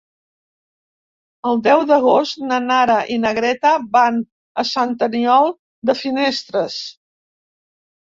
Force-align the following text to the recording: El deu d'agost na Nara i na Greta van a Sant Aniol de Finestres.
El 1.49 1.59
deu 1.65 1.81
d'agost 1.91 2.39
na 2.51 2.57
Nara 2.63 2.95
i 3.15 3.17
na 3.25 3.33
Greta 3.39 3.73
van 3.97 4.17
a 4.63 4.65
Sant 4.71 4.95
Aniol 5.09 5.53
de 5.91 5.97
Finestres. 6.01 6.79